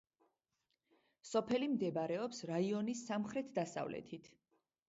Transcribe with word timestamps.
სოფელი 1.33 1.69
მდებარეობს 1.73 2.41
რაიონის 2.53 3.07
სამხრეთ-დასავლეთით. 3.11 4.35